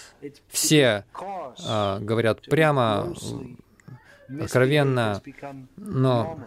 [0.48, 1.04] все
[1.64, 3.14] а, говорят прямо,
[4.40, 5.22] откровенно,
[5.76, 6.38] но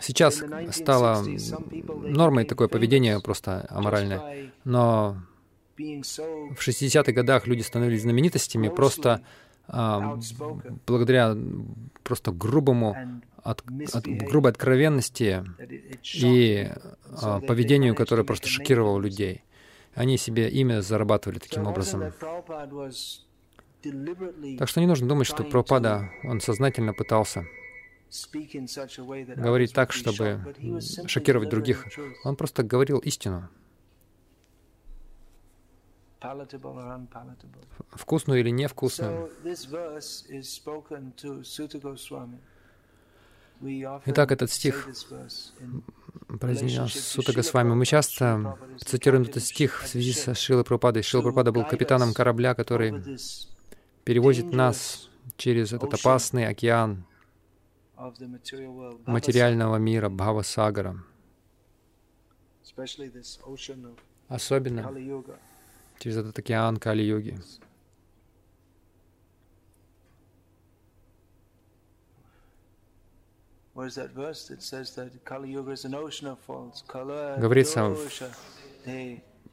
[0.00, 1.24] сейчас стало
[1.86, 4.50] нормой такое поведение просто аморальное.
[4.64, 5.16] Но
[5.76, 9.22] в 60-х годах люди становились знаменитостями просто
[9.72, 10.18] а,
[10.86, 11.36] благодаря
[12.02, 12.96] просто грубому
[13.42, 15.44] от, от грубой откровенности
[16.14, 16.68] и
[17.22, 19.44] а, поведению, которое просто шокировало людей.
[19.94, 22.12] Они себе имя зарабатывали таким образом.
[24.58, 27.46] Так что не нужно думать, что Пропада, он сознательно пытался
[29.36, 30.40] говорить так, чтобы
[31.06, 31.86] шокировать других.
[32.24, 33.48] Он просто говорил истину.
[37.90, 39.30] Вкусную или невкусную.
[44.06, 44.88] Итак, этот стих
[46.40, 47.74] произнес Сута Госвами.
[47.74, 51.02] Мы часто цитируем этот стих в связи со Шилой Прабхупадой.
[51.02, 53.02] Шила Прабхупада был капитаном корабля, который
[54.04, 57.04] перевозит нас через этот опасный океан
[59.06, 60.96] материального мира, Бхавасагара.
[64.28, 64.94] Особенно
[65.98, 67.38] через этот океан Кали-йоги.
[77.38, 77.96] Говорится,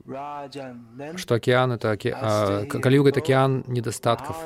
[0.08, 2.16] что океан— это оке...
[2.16, 4.38] а, Кали-юга— это океан недостатков.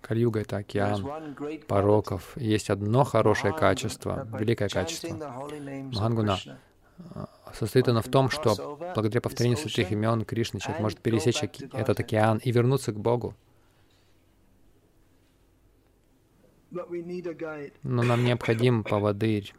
[0.00, 1.36] Кали-юга— это океан
[1.68, 2.36] пороков.
[2.36, 5.14] Есть одно хорошее качество, великое качество.
[5.92, 6.38] Махангуна
[7.54, 11.42] состоит оно в том, что благодаря повторению святых имен Кришны человек может пересечь
[11.72, 13.34] этот океан и вернуться к Богу.
[16.70, 19.52] Но нам необходим поводырь.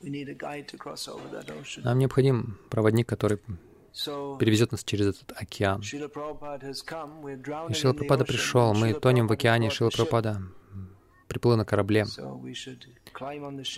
[0.00, 3.38] Нам необходим проводник, который
[4.38, 5.80] перевезет нас через этот океан.
[5.80, 10.42] И Шила Прабхупада пришел, мы тонем в океане Шила Прабхупада
[11.28, 12.04] приплыл на корабле.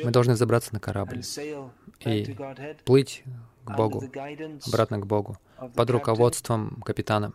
[0.05, 1.23] Мы должны забраться на корабль
[2.01, 2.37] и
[2.85, 3.23] плыть
[3.65, 4.03] к Богу,
[4.67, 5.39] обратно к Богу,
[5.75, 7.33] под руководством капитана.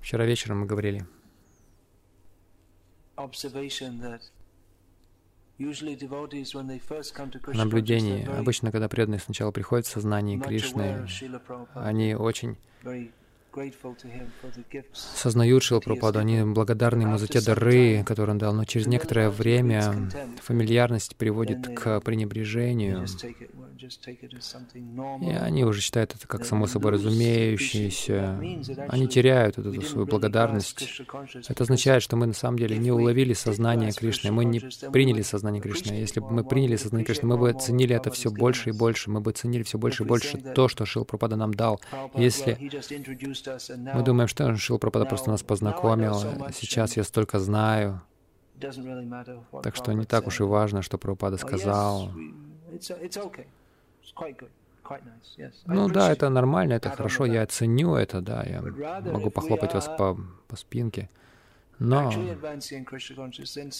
[0.00, 1.06] Вчера вечером мы говорили,
[7.54, 8.28] наблюдение.
[8.28, 11.06] Обычно, когда преданные сначала приходят в сознание Кришны,
[11.74, 12.56] они очень
[14.92, 20.08] сознают Шилпрападу, они благодарны ему за те дары, которые он дал, но через некоторое время
[20.42, 23.06] фамильярность приводит к пренебрежению,
[25.20, 28.38] и они уже считают это как само собой разумеющееся.
[28.88, 31.02] Они теряют эту свою благодарность.
[31.48, 34.60] Это означает, что мы на самом деле не уловили сознание Кришны, мы не
[34.92, 35.94] приняли сознание Кришны.
[35.94, 39.20] Если бы мы приняли сознание Кришны, мы бы ценили это все больше и больше, мы
[39.20, 41.80] бы ценили все больше и больше то, что Шил Пропада нам дал.
[42.14, 42.58] Если
[43.68, 46.14] мы думаем, что Шил Пропада просто нас познакомил,
[46.52, 48.00] сейчас я столько знаю,
[49.62, 52.10] так что не так уж и важно, что Прабхупада сказал.
[55.66, 60.18] Ну да, это нормально, это хорошо, я ценю это, да, я могу похлопать вас по,
[60.48, 61.08] по спинке.
[61.78, 62.12] Но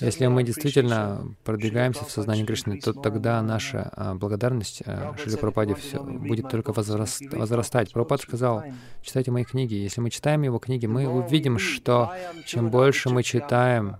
[0.01, 5.76] если мы действительно продвигаемся в сознании Кришны, то тогда наша а, благодарность а, Шри Прабхупаде
[6.01, 7.92] будет только возраст, возрастать.
[7.92, 8.64] Прабхупад сказал,
[9.03, 9.74] читайте мои книги.
[9.74, 12.14] Если мы читаем его книги, мы увидим, что
[12.47, 13.97] чем больше мы читаем?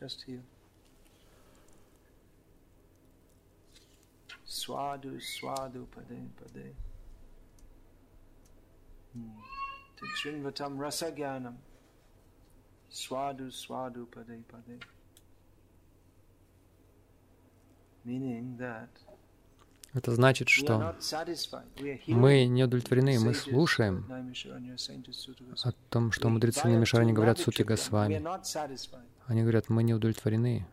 [0.00, 0.42] Just here.
[4.60, 6.66] Swadu, swadu, pade, pade.
[9.96, 11.56] Titrinvatam rasagyanam.
[12.90, 14.76] Swadu, swadu, pade, pade.
[18.04, 18.88] Meaning that
[19.94, 20.94] Это значит, что
[22.06, 24.04] мы не удовлетворены, мы слушаем
[25.64, 28.22] о том, что мудрецы на Мишаране говорят Сути Госвами.
[29.26, 30.66] Они говорят, мы не удовлетворены.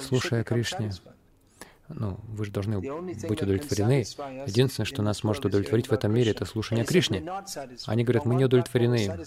[0.00, 0.90] Слушая Кришне,
[1.88, 4.04] ну, вы же должны быть удовлетворены.
[4.46, 7.24] Единственное, что нас может удовлетворить в этом мире, это слушание Кришне.
[7.86, 9.18] Они говорят, мы не удовлетворены.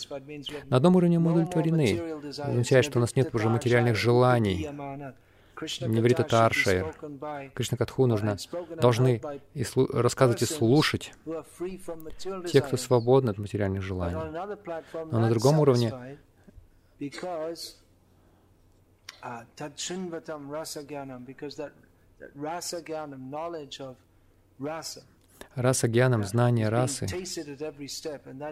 [0.66, 1.98] На одном уровне мы удовлетворены.
[1.98, 4.70] Это означает, что у нас нет уже материальных желаний.
[5.82, 6.94] Не говорит это Аршайр.
[7.54, 8.38] Кришна Катху нужно,
[8.76, 9.22] должны
[9.54, 11.14] и слу, рассказывать и слушать
[12.52, 14.18] те, кто свободны от материальных желаний.
[15.12, 16.18] Но на другом уровне
[25.56, 27.08] Раса гьянам, знание расы,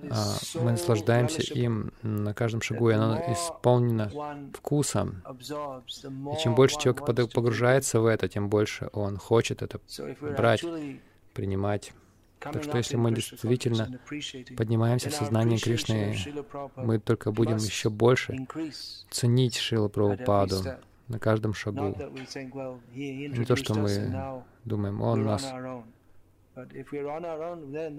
[0.09, 4.09] а, мы наслаждаемся им на каждом шагу, и оно исполнено
[4.53, 5.21] вкусом.
[5.39, 9.79] И чем больше человек погружается в это, тем больше он хочет это
[10.21, 10.63] брать,
[11.33, 11.93] принимать.
[12.43, 13.99] Так что если мы действительно
[14.57, 16.17] поднимаемся в сознании Кришны,
[16.75, 18.47] мы только будем еще больше
[19.09, 20.63] ценить Шила Прабхупаду
[21.07, 21.95] на каждом шагу.
[22.93, 25.53] Не то, что мы думаем, он нас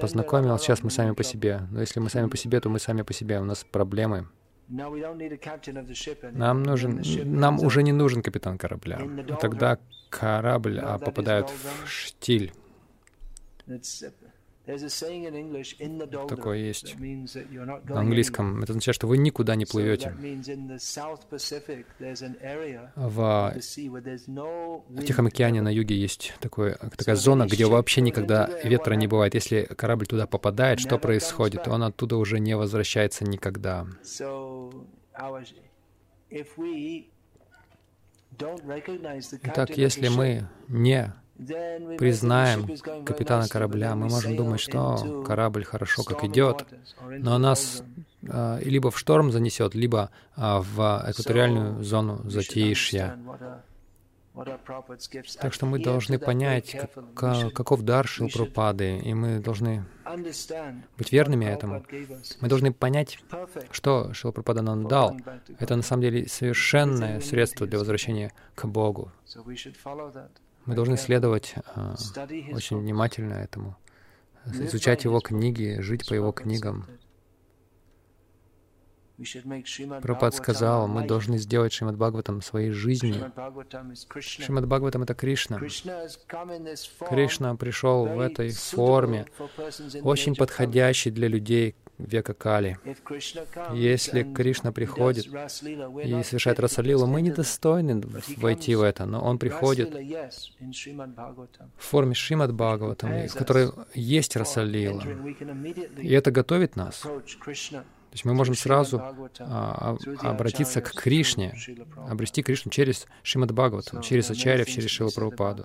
[0.00, 1.62] познакомил, сейчас мы сами по себе.
[1.70, 4.28] Но если мы сами по себе, то мы сами по себе, у нас проблемы.
[4.68, 9.00] Нам нужен, нам уже не нужен капитан корабля.
[9.40, 9.78] Тогда
[10.08, 12.52] корабль а, попадает в штиль.
[14.66, 18.62] Такое есть на английском.
[18.62, 20.14] Это означает, что вы никуда не плывете.
[22.96, 23.54] В
[25.06, 29.34] Тихом океане на юге есть такое, такая зона, где вообще никогда ветра не бывает.
[29.34, 31.68] Если корабль туда попадает, что происходит?
[31.68, 33.86] Он оттуда уже не возвращается никогда.
[39.42, 42.66] Итак, если мы не признаем
[43.04, 46.64] капитана корабля, мы можем думать, что корабль хорошо как идет,
[47.02, 47.82] но нас
[48.28, 53.18] а, либо в шторм занесет, либо а, в экваториальную зону затишья.
[55.40, 56.76] Так что мы должны понять,
[57.14, 59.84] как, каков дар Шилпрапады, и мы должны
[60.98, 61.84] быть верными этому.
[62.40, 63.20] Мы должны понять,
[63.70, 65.16] что Шилпрапада нам дал.
[65.60, 69.12] Это на самом деле совершенное средство для возвращения к Богу.
[70.66, 71.94] Мы должны следовать э,
[72.52, 73.76] очень внимательно этому,
[74.46, 76.86] изучать его книги, жить по его книгам.
[80.02, 83.32] Прабхупад сказал, мы должны сделать Шримад Бхагаватам своей жизнью.
[84.18, 85.60] Шримад Бхагаватам— это Кришна.
[87.08, 89.26] Кришна пришел в этой форме,
[90.02, 92.78] очень подходящей для людей, века Кали.
[93.72, 98.02] Если Кришна приходит и совершает Расалилу, мы недостойны
[98.36, 105.02] войти в это, но Он приходит в форме Шримад Бхагаватам, в которой есть Расалила.
[105.98, 107.00] И это готовит нас.
[107.00, 109.02] То есть мы можем сразу
[109.40, 111.52] а, обратиться к Кришне,
[111.96, 115.64] обрести Кришну через Шримад Бхагаватам, через Ачарьев, через Шила Прабхупаду.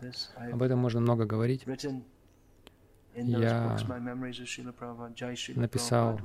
[0.52, 1.64] Об этом можно много говорить.
[3.26, 3.78] Я
[5.56, 6.20] написал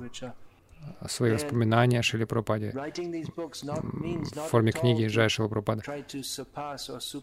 [1.07, 5.83] свои воспоминания о Шиле Прабхупаде в форме книги Джай Шила Прабхупада.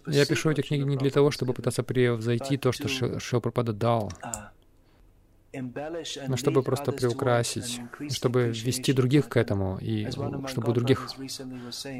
[0.06, 4.12] Я пишу эти книги не для того, чтобы пытаться превзойти то, что Шила Прабхупада дал,
[5.54, 7.80] но чтобы просто приукрасить,
[8.10, 11.10] чтобы ввести других к этому, и чтобы у других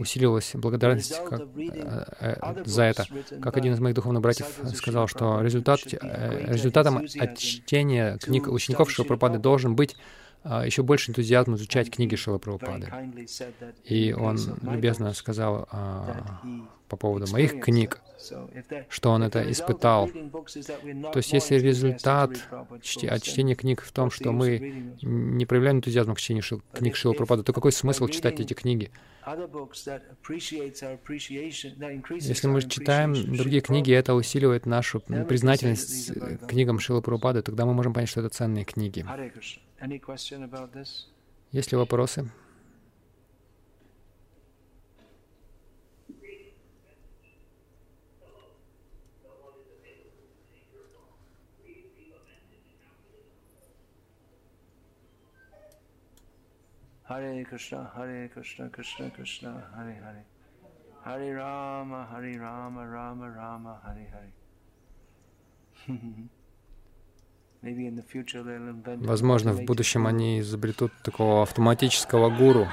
[0.01, 3.07] усилилась благодарность как, э, э, за это.
[3.41, 8.91] Как один из моих духовных братьев сказал, что результат, э, результатом от чтения книг учеников
[8.91, 9.97] Шилапрапады должен быть
[10.45, 12.93] еще больше энтузиазма изучать книги Шила Прабхупады.
[13.85, 15.69] И он любезно сказал
[16.93, 18.03] по поводу моих книг,
[18.91, 20.11] что он это испытал.
[20.11, 26.21] То есть если результат от чтения книг в том, что мы не проявляем энтузиазма к
[26.21, 28.91] чтению шил, книг Шила то какой смысл читать эти книги?
[32.21, 36.13] Если мы читаем другие книги, это усиливает нашу признательность
[36.47, 39.07] книгам Шила тогда мы можем понять, что это ценные книги.
[41.53, 42.31] Есть ли вопросы?
[57.09, 60.25] Hare Krishna, Hare Krishna, Krishna Krishna, Hare Hare.
[61.05, 64.33] Hare Rama, Hare Rama, Rama Rama, Hare Hare.
[67.63, 72.67] Возможно, в будущем они изобретут такого автоматического гуру.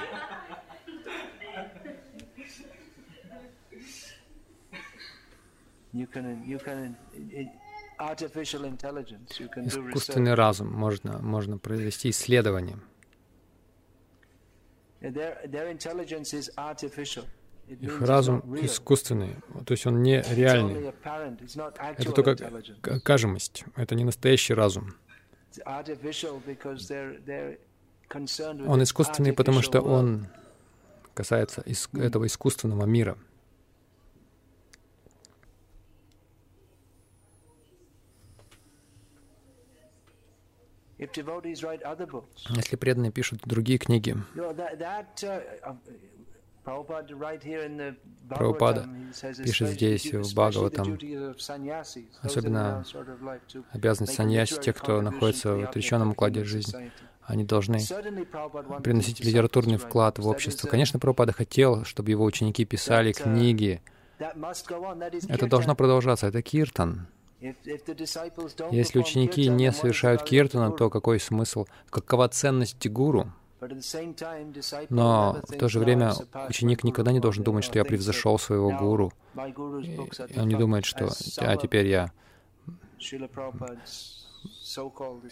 [9.93, 12.80] Искусственный разум можно, можно произвести исследование.
[17.68, 19.36] Их разум искусственный.
[19.66, 20.91] То есть он не реальный.
[21.97, 22.36] Это только
[23.04, 23.64] кажемость.
[23.76, 24.95] Это не настоящий разум.
[28.68, 30.28] Он искусственный, потому что он
[31.14, 33.18] касается этого искусственного мира.
[41.00, 44.18] Если преданные пишут другие книги,
[48.30, 48.88] Прабхупада
[49.43, 51.00] пишет здесь в Бхагаватам,
[52.22, 52.84] особенно
[53.72, 56.91] обязанность саньяси, тех, кто находится в отреченном укладе жизни,
[57.24, 57.80] они должны
[58.84, 60.68] приносить литературный вклад в общество.
[60.68, 63.82] Конечно, Прабхупада хотел, чтобы его ученики писали книги.
[64.20, 66.28] Это должно продолжаться.
[66.28, 67.08] Это киртан.
[67.42, 73.32] Если ученики не совершают киртана, то какой смысл, какова ценность гуру?
[74.90, 76.14] Но в то же время
[76.48, 79.12] ученик никогда не должен думать, что я превзошел своего гуру.
[79.36, 82.12] И он не думает, что а теперь я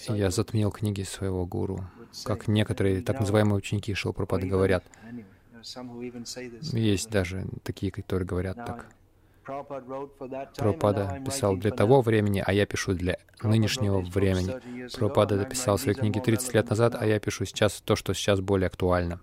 [0.09, 1.85] я затмил книги своего гуру,
[2.23, 4.83] как некоторые так называемые ученики Шилпрапады говорят.
[6.73, 8.89] Есть даже такие, которые говорят так.
[9.47, 14.89] Прабхупада писал для того времени, а я пишу для нынешнего времени.
[14.89, 18.67] Прабхупада написал свои книги 30 лет назад, а я пишу сейчас то, что сейчас более
[18.67, 19.21] актуально.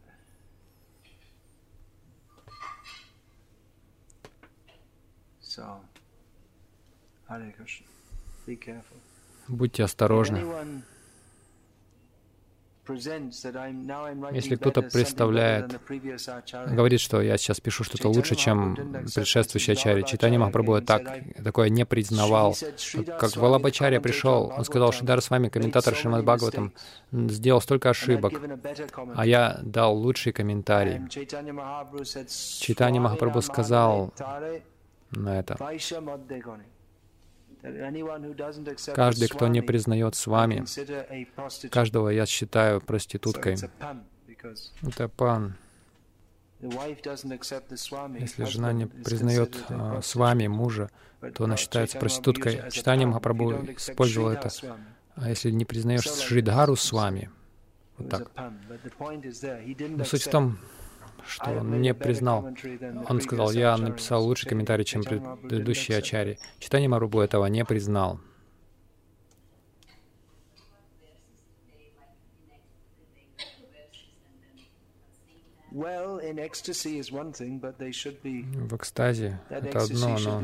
[9.48, 10.42] Будьте осторожны.
[12.86, 15.80] Если кто-то представляет,
[16.74, 18.76] говорит, что я сейчас пишу что-то лучше, чем
[19.14, 21.02] предшествующий ачарья, Читание Махапрабху так,
[21.42, 22.56] такое не признавал.
[23.18, 26.72] Как Валабачарья пришел, он сказал, что даже с вами комментатор Шримад Бхагаватам.
[27.12, 28.34] сделал столько ошибок,
[29.14, 31.08] а я дал лучший комментарий.
[31.08, 34.12] Читание Махапрабху сказал
[35.10, 35.56] на это.
[38.94, 40.64] Каждый, кто не признает с вами,
[41.68, 43.56] каждого я считаю проституткой.
[44.82, 45.56] Это пан.
[46.60, 50.90] Если жена не признает а, с вами мужа,
[51.34, 52.70] то она считается проституткой.
[52.70, 54.50] Читание Махапрабху использовал это.
[55.14, 57.30] А если не признаешь Шридхару с вами,
[57.98, 58.30] вот так.
[58.36, 60.58] Но суть в том,
[61.26, 62.48] что он не признал.
[63.08, 66.38] Он сказал, я написал лучший комментарий, чем предыдущий Ачари.
[66.58, 68.20] Читание Марубу этого не признал.
[75.74, 75.80] В
[78.76, 80.42] экстазе это одно, но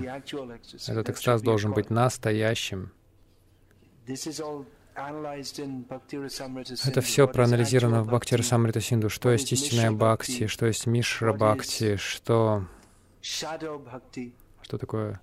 [0.89, 2.91] этот экстаз должен быть настоящим.
[6.85, 11.97] Это все проанализировано в Бхактира Самрита Синду, что есть истинная бхакти, что есть мишра бхакти,
[11.97, 12.67] что,
[13.21, 15.21] что такое?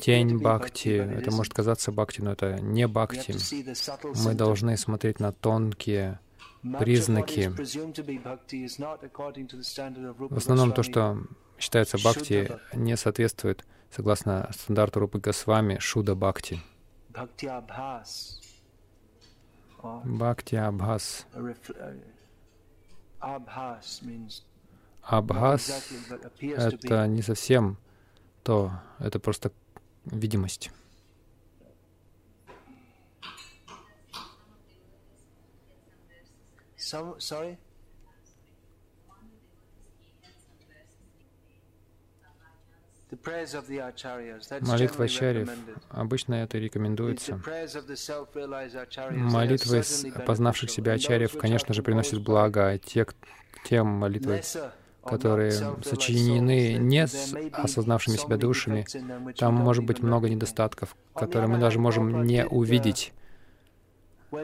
[0.00, 0.88] Тень бхакти.
[0.88, 3.34] Это может казаться бхакти, но это не бхакти.
[4.24, 6.20] Мы должны смотреть на тонкие
[6.78, 7.50] признаки.
[10.28, 11.18] В основном то, что
[11.58, 16.60] считается бхакти, не соответствует, согласно стандарту Рупы Госвами, шуда бхакти.
[19.82, 21.26] Бхакти Абхас.
[25.02, 25.92] Абхас—
[26.40, 27.78] это не совсем
[28.42, 29.52] то, это просто
[30.04, 30.70] видимость.
[37.18, 37.58] sorry?
[44.60, 45.48] Молитва ачарьев.
[45.90, 47.40] Обычно это рекомендуется.
[49.10, 49.82] Молитвы
[50.26, 52.68] познавших себя ачарьев, конечно же, приносят благо.
[52.70, 53.06] А те,
[53.64, 54.42] те молитвы,
[55.04, 55.52] которые
[55.84, 58.84] сочинены не с осознавшими себя душами,
[59.38, 63.12] там может быть много недостатков, которые мы даже можем не увидеть.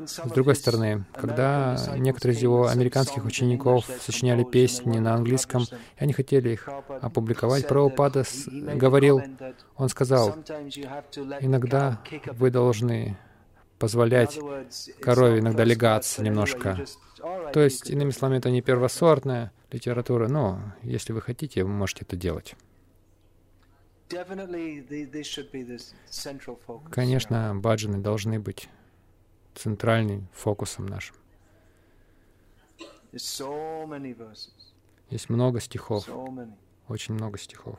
[0.06, 6.12] С другой стороны, когда некоторые из его американских учеников сочиняли песни на английском, и они
[6.12, 6.68] хотели их
[7.00, 8.24] опубликовать, Прабхупада
[8.74, 9.22] говорил,
[9.76, 10.36] он сказал,
[11.40, 12.00] иногда
[12.32, 13.16] вы должны
[13.78, 14.38] позволять
[15.00, 16.84] корове иногда легаться немножко.
[17.52, 22.16] То есть, иными словами, это не первосортная литература, но если вы хотите, вы можете это
[22.16, 22.54] делать.
[26.90, 28.68] Конечно, баджаны должны быть
[29.54, 31.16] центральным фокусом нашим.
[35.10, 36.08] Есть много стихов,
[36.88, 37.78] очень много стихов.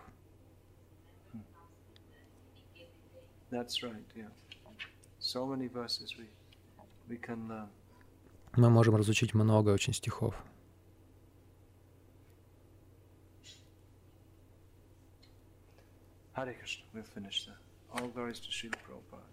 [8.56, 10.36] Мы можем разучить много очень стихов.
[16.36, 17.58] Hare Krishna, we'll finish there.
[17.94, 19.33] All glories to Srila Prabhupada.